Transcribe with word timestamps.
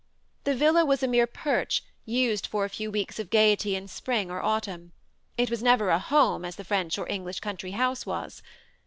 The 0.45 0.55
villa 0.55 0.83
was 0.83 1.03
a 1.03 1.07
mere 1.07 1.27
perch 1.27 1.83
used 2.05 2.47
for 2.47 2.65
a 2.65 2.69
few 2.69 2.89
weeks 2.89 3.19
of 3.19 3.29
gaiety 3.29 3.75
in 3.75 3.87
spring 3.87 4.31
or 4.31 4.41
autumn; 4.41 4.93
it 5.37 5.51
was 5.51 5.61
never 5.61 5.91
a 5.91 5.99
home 5.99 6.43
as 6.43 6.55
the 6.55 6.63
French 6.65 6.97
or 6.97 7.07
English 7.07 7.39
country 7.39 7.73
house 7.73 8.03
was. 8.03 8.41